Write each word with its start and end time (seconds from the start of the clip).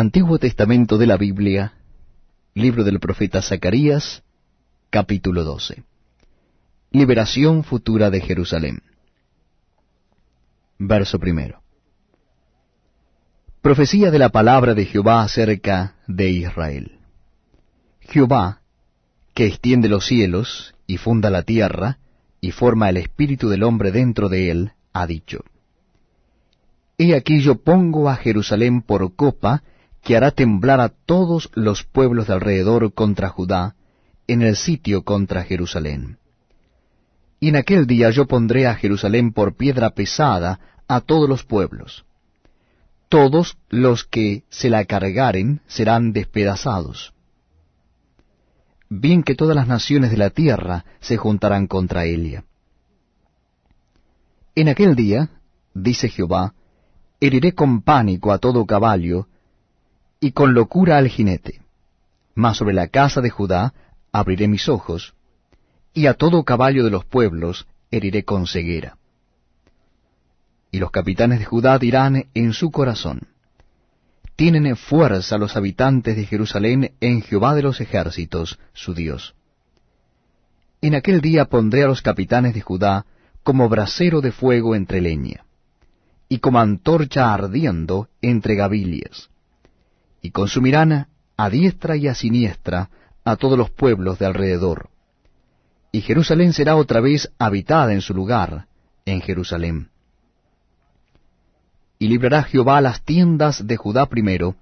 Antiguo 0.00 0.38
Testamento 0.38 0.96
de 0.96 1.06
la 1.06 1.18
Biblia, 1.18 1.74
libro 2.54 2.84
del 2.84 3.00
profeta 3.00 3.42
Zacarías, 3.42 4.22
capítulo 4.88 5.44
12. 5.44 5.84
Liberación 6.90 7.64
futura 7.64 8.08
de 8.08 8.22
Jerusalén. 8.22 8.80
Verso 10.78 11.18
primero. 11.18 11.60
Profecía 13.60 14.10
de 14.10 14.18
la 14.18 14.30
palabra 14.30 14.72
de 14.72 14.86
Jehová 14.86 15.20
acerca 15.20 15.96
de 16.06 16.30
Israel. 16.30 16.98
Jehová, 18.00 18.62
que 19.34 19.44
extiende 19.44 19.90
los 19.90 20.06
cielos 20.06 20.74
y 20.86 20.96
funda 20.96 21.28
la 21.28 21.42
tierra, 21.42 21.98
y 22.40 22.52
forma 22.52 22.88
el 22.88 22.96
espíritu 22.96 23.50
del 23.50 23.64
hombre 23.64 23.92
dentro 23.92 24.30
de 24.30 24.50
él, 24.50 24.72
ha 24.94 25.06
dicho. 25.06 25.44
He 26.96 27.14
aquí 27.14 27.42
yo 27.42 27.56
pongo 27.56 28.08
a 28.08 28.16
Jerusalén 28.16 28.80
por 28.80 29.14
copa, 29.14 29.62
que 30.02 30.16
hará 30.16 30.30
temblar 30.30 30.80
a 30.80 30.88
todos 30.88 31.50
los 31.54 31.84
pueblos 31.84 32.26
de 32.26 32.34
alrededor 32.34 32.92
contra 32.94 33.28
Judá, 33.28 33.74
en 34.26 34.42
el 34.42 34.56
sitio 34.56 35.02
contra 35.02 35.44
Jerusalén. 35.44 36.18
Y 37.40 37.48
en 37.48 37.56
aquel 37.56 37.86
día 37.86 38.10
yo 38.10 38.26
pondré 38.26 38.66
a 38.66 38.74
Jerusalén 38.74 39.32
por 39.32 39.56
piedra 39.56 39.90
pesada 39.90 40.60
a 40.86 41.00
todos 41.00 41.28
los 41.28 41.44
pueblos. 41.44 42.04
Todos 43.08 43.56
los 43.70 44.04
que 44.04 44.44
se 44.50 44.70
la 44.70 44.84
cargaren 44.84 45.62
serán 45.66 46.12
despedazados. 46.12 47.12
Bien 48.88 49.22
que 49.22 49.34
todas 49.34 49.56
las 49.56 49.66
naciones 49.66 50.10
de 50.10 50.16
la 50.16 50.30
tierra 50.30 50.84
se 51.00 51.16
juntarán 51.16 51.66
contra 51.66 52.04
ella. 52.04 52.44
En 54.54 54.68
aquel 54.68 54.94
día, 54.94 55.30
dice 55.74 56.08
Jehová, 56.08 56.54
heriré 57.20 57.54
con 57.54 57.82
pánico 57.82 58.32
a 58.32 58.38
todo 58.38 58.66
caballo, 58.66 59.28
y 60.20 60.32
con 60.32 60.52
locura 60.52 60.98
al 60.98 61.08
jinete. 61.08 61.62
Mas 62.34 62.58
sobre 62.58 62.74
la 62.74 62.88
casa 62.88 63.22
de 63.22 63.30
Judá 63.30 63.72
abriré 64.12 64.46
mis 64.48 64.68
ojos, 64.68 65.14
y 65.94 66.06
a 66.06 66.14
todo 66.14 66.44
caballo 66.44 66.84
de 66.84 66.90
los 66.90 67.04
pueblos 67.06 67.66
heriré 67.90 68.24
con 68.24 68.46
ceguera. 68.46 68.98
Y 70.70 70.78
los 70.78 70.90
capitanes 70.90 71.40
de 71.40 71.46
Judá 71.46 71.78
dirán 71.78 72.26
en 72.34 72.52
su 72.52 72.70
corazón, 72.70 73.28
Tienen 74.36 74.76
fuerza 74.76 75.36
los 75.38 75.56
habitantes 75.56 76.16
de 76.16 76.24
Jerusalén 76.26 76.92
en 77.00 77.22
Jehová 77.22 77.54
de 77.54 77.62
los 77.62 77.80
ejércitos, 77.80 78.58
su 78.72 78.94
Dios. 78.94 79.34
En 80.80 80.94
aquel 80.94 81.20
día 81.20 81.46
pondré 81.46 81.82
a 81.82 81.88
los 81.88 82.02
capitanes 82.02 82.54
de 82.54 82.60
Judá 82.60 83.04
como 83.42 83.68
brasero 83.68 84.20
de 84.20 84.32
fuego 84.32 84.74
entre 84.74 85.00
leña, 85.00 85.44
y 86.28 86.38
como 86.38 86.58
antorcha 86.58 87.34
ardiendo 87.34 88.08
entre 88.22 88.54
gavillas 88.54 89.30
y 90.22 90.30
consumirán 90.30 91.08
a 91.36 91.50
diestra 91.50 91.96
y 91.96 92.08
a 92.08 92.14
siniestra 92.14 92.90
a 93.24 93.36
todos 93.36 93.56
los 93.56 93.70
pueblos 93.70 94.18
de 94.18 94.26
alrededor. 94.26 94.90
Y 95.92 96.02
Jerusalén 96.02 96.52
será 96.52 96.76
otra 96.76 97.00
vez 97.00 97.32
habitada 97.38 97.92
en 97.92 98.00
su 98.00 98.14
lugar, 98.14 98.66
en 99.06 99.20
Jerusalén. 99.20 99.88
Y 101.98 102.08
librará 102.08 102.42
Jehová 102.44 102.80
las 102.80 103.02
tiendas 103.04 103.66
de 103.66 103.76
Judá 103.76 104.06
primero, 104.06 104.56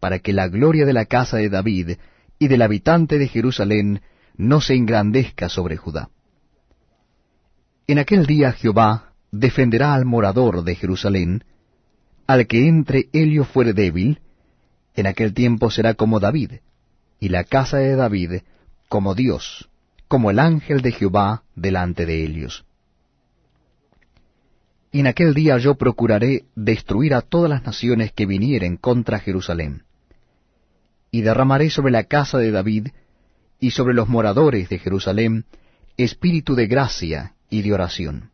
para 0.00 0.18
que 0.18 0.32
la 0.32 0.48
gloria 0.48 0.86
de 0.86 0.92
la 0.92 1.06
casa 1.06 1.36
de 1.36 1.48
David 1.48 1.92
y 2.38 2.48
del 2.48 2.62
habitante 2.62 3.18
de 3.18 3.28
Jerusalén 3.28 4.02
no 4.36 4.60
se 4.60 4.74
engrandezca 4.74 5.48
sobre 5.48 5.76
Judá. 5.76 6.10
En 7.86 7.98
aquel 7.98 8.26
día 8.26 8.52
Jehová 8.52 9.12
defenderá 9.30 9.94
al 9.94 10.04
morador 10.04 10.64
de 10.64 10.74
Jerusalén, 10.74 11.44
al 12.26 12.46
que 12.46 12.66
entre 12.66 13.08
ello 13.12 13.44
fuere 13.44 13.72
débil, 13.72 14.20
en 14.94 15.06
aquel 15.06 15.34
tiempo 15.34 15.70
será 15.70 15.94
como 15.94 16.20
David, 16.20 16.52
y 17.20 17.28
la 17.28 17.44
casa 17.44 17.78
de 17.78 17.96
David 17.96 18.42
como 18.88 19.14
Dios, 19.14 19.68
como 20.08 20.30
el 20.30 20.38
ángel 20.38 20.80
de 20.82 20.92
Jehová 20.92 21.42
delante 21.54 22.06
de 22.06 22.24
ellos. 22.24 22.64
Y 24.92 25.00
en 25.00 25.08
aquel 25.08 25.34
día 25.34 25.58
yo 25.58 25.74
procuraré 25.74 26.44
destruir 26.54 27.14
a 27.14 27.22
todas 27.22 27.50
las 27.50 27.64
naciones 27.64 28.12
que 28.12 28.26
vinieren 28.26 28.76
contra 28.76 29.18
Jerusalén, 29.18 29.82
y 31.10 31.22
derramaré 31.22 31.70
sobre 31.70 31.92
la 31.92 32.04
casa 32.04 32.38
de 32.38 32.50
David 32.50 32.88
y 33.60 33.70
sobre 33.70 33.94
los 33.94 34.08
moradores 34.08 34.68
de 34.68 34.78
Jerusalén 34.78 35.46
espíritu 35.96 36.54
de 36.54 36.66
gracia 36.66 37.34
y 37.50 37.62
de 37.62 37.72
oración. 37.72 38.30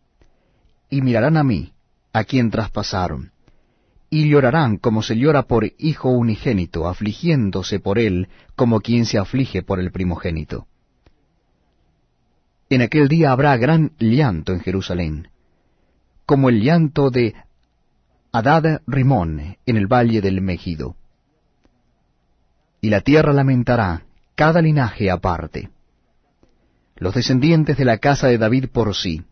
Y 0.88 1.02
mirarán 1.02 1.36
a 1.36 1.44
mí, 1.44 1.72
a 2.12 2.24
quien 2.24 2.50
traspasaron, 2.50 3.32
y 4.10 4.28
llorarán 4.28 4.76
como 4.76 5.02
se 5.02 5.16
llora 5.16 5.44
por 5.44 5.72
hijo 5.78 6.10
unigénito, 6.10 6.88
afligiéndose 6.88 7.78
por 7.78 7.98
él 7.98 8.28
como 8.56 8.80
quien 8.80 9.06
se 9.06 9.18
aflige 9.18 9.62
por 9.62 9.78
el 9.78 9.92
primogénito. 9.92 10.66
En 12.68 12.82
aquel 12.82 13.08
día 13.08 13.30
habrá 13.30 13.56
gran 13.56 13.92
llanto 13.98 14.52
en 14.52 14.60
Jerusalén, 14.60 15.28
como 16.26 16.48
el 16.48 16.60
llanto 16.60 17.10
de 17.10 17.34
Adad 18.32 18.82
Rimón 18.86 19.56
en 19.64 19.76
el 19.76 19.86
valle 19.86 20.20
del 20.20 20.40
Megido. 20.40 20.96
Y 22.80 22.90
la 22.90 23.00
tierra 23.00 23.32
lamentará 23.32 24.04
cada 24.34 24.60
linaje 24.60 25.10
aparte. 25.10 25.70
Los 26.96 27.14
descendientes 27.14 27.76
de 27.76 27.84
la 27.84 27.98
casa 27.98 28.26
de 28.26 28.38
David 28.38 28.66
por 28.72 28.94
sí, 28.94 29.22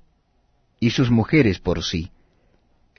y 0.81 0.91
sus 0.91 1.11
mujeres 1.11 1.59
por 1.59 1.83
sí, 1.83 2.11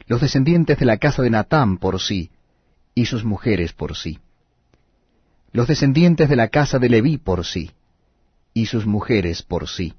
los 0.09 0.21
descendientes 0.21 0.79
de 0.79 0.85
la 0.87 0.97
casa 0.97 1.21
de 1.21 1.29
Natán 1.29 1.77
por 1.77 2.01
sí, 2.01 2.31
y 2.95 3.05
sus 3.05 3.23
mujeres 3.23 3.73
por 3.73 3.95
sí, 3.95 4.17
los 5.51 5.67
descendientes 5.67 6.27
de 6.27 6.35
la 6.35 6.47
casa 6.47 6.79
de 6.79 6.89
Leví 6.89 7.17
por 7.19 7.45
sí, 7.45 7.71
y 8.51 8.65
sus 8.65 8.87
mujeres 8.87 9.43
por 9.43 9.69
sí, 9.69 9.93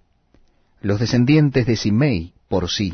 los 0.81 0.99
descendientes 0.99 1.65
de 1.65 1.77
Simei 1.77 2.35
por 2.49 2.69
sí, 2.69 2.89